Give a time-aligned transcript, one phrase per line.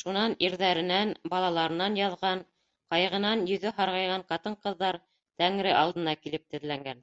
[0.00, 2.42] Шунан ирҙәренән, балаларынан яҙған,
[2.94, 4.98] ҡайғынан йөҙө һарғайған ҡатын-ҡыҙҙар
[5.44, 7.02] Тәңре алдына килеп теҙләнгән: